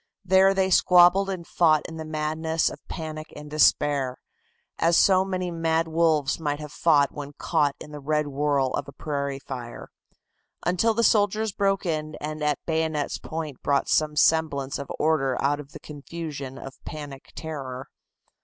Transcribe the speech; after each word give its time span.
There 0.25 0.55
they 0.55 0.71
squabbled 0.71 1.29
and 1.29 1.45
fought 1.45 1.83
in 1.87 1.97
the 1.97 2.05
madness 2.05 2.71
of 2.71 2.79
panic 2.87 3.31
and 3.35 3.51
despair, 3.51 4.17
as 4.79 4.97
so 4.97 5.23
many 5.23 5.51
mad 5.51 5.87
wolves 5.87 6.39
might 6.39 6.59
have 6.59 6.71
fought 6.71 7.11
when 7.11 7.33
caught 7.33 7.75
in 7.79 7.91
the 7.91 7.99
red 7.99 8.25
whirl 8.27 8.71
of 8.73 8.87
a 8.87 8.93
prairie 8.93 9.37
fire, 9.37 9.89
until 10.65 10.95
the 10.95 11.03
soldiers 11.03 11.51
broke 11.51 11.85
in 11.85 12.15
and 12.19 12.41
at 12.43 12.57
the 12.57 12.63
bayonet's 12.65 13.19
point 13.19 13.61
brought 13.61 13.89
some 13.89 14.15
semblance 14.15 14.79
of 14.79 14.89
order 14.97 15.39
out 15.39 15.59
of 15.59 15.71
the 15.71 15.79
confusion 15.79 16.57
of 16.57 16.83
panic 16.83 17.31
terror. 17.35 17.85